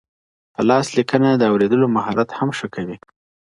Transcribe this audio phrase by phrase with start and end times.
[0.53, 2.97] په لاس لیکلنه د اوریدلو مهارت هم ښه کوي.